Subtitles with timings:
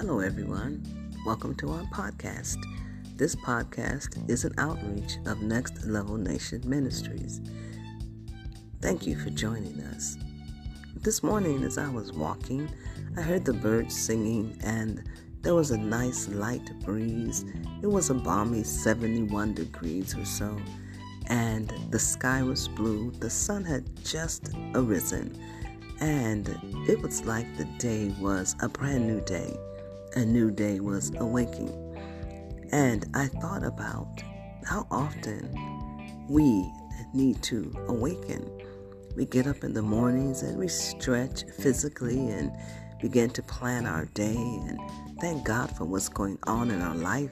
[0.00, 0.82] everyone.
[1.26, 2.56] Welcome to our podcast.
[3.16, 7.42] This podcast is an outreach of Next Level Nation Ministries.
[8.80, 10.16] Thank you for joining us.
[10.96, 12.70] This morning, as I was walking,
[13.18, 15.04] I heard the birds singing, and
[15.42, 17.44] there was a nice light breeze.
[17.82, 20.56] It was a balmy 71 degrees or so,
[21.26, 23.10] and the sky was blue.
[23.10, 25.38] The sun had just arisen,
[26.00, 26.48] and
[26.88, 29.54] it was like the day was a brand new day
[30.14, 31.70] a new day was awaking.
[32.72, 34.22] And I thought about
[34.64, 35.50] how often
[36.28, 36.70] we
[37.12, 38.48] need to awaken.
[39.16, 42.52] We get up in the mornings and we stretch physically and
[43.00, 44.78] begin to plan our day and
[45.20, 47.30] thank God for what's going on in our life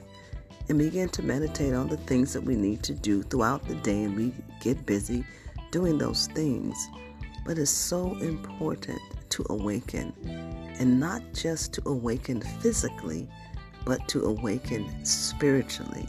[0.67, 4.03] and begin to meditate on the things that we need to do throughout the day
[4.03, 5.23] and we get busy
[5.71, 6.89] doing those things.
[7.45, 10.13] But it's so important to awaken
[10.79, 13.27] and not just to awaken physically,
[13.85, 16.07] but to awaken spiritually.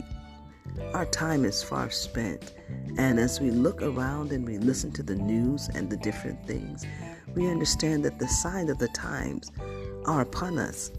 [0.93, 2.55] Our time is far spent,
[2.97, 6.85] and as we look around and we listen to the news and the different things,
[7.35, 9.51] we understand that the signs of the times
[10.05, 10.91] are upon us,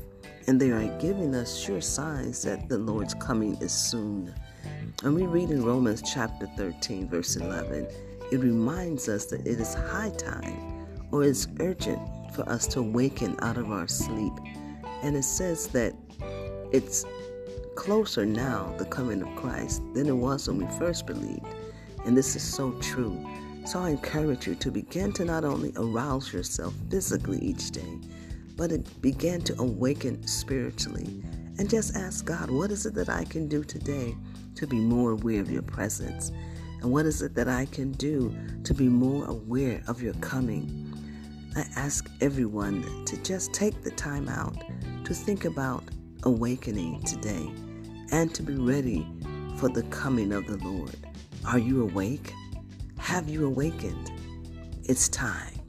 [0.47, 4.35] and they are giving us sure signs that the Lord's coming is soon.
[5.03, 7.89] And we read in Romans chapter 13, verse 11,
[8.31, 12.01] it reminds us that it is high time or it's urgent
[12.35, 14.33] for us to waken out of our sleep.
[15.03, 15.95] And it says that
[16.73, 17.05] it's
[17.75, 21.47] closer now, the coming of Christ, than it was when we first believed.
[22.05, 23.25] And this is so true.
[23.65, 27.99] So I encourage you to begin to not only arouse yourself physically each day,
[28.57, 31.23] but begin to awaken spiritually.
[31.59, 34.17] And just ask God, what is it that I can do today
[34.57, 36.33] to be more aware of your presence?
[36.81, 40.92] And what is it that I can do to be more aware of your coming?
[41.55, 44.57] I ask everyone to just take the time out
[45.05, 45.85] to think about
[46.23, 47.51] awakening today
[48.11, 49.07] and to be ready
[49.57, 50.97] for the coming of the Lord.
[51.47, 52.33] Are you awake?
[52.99, 54.11] Have you awakened?
[54.85, 55.62] It's time.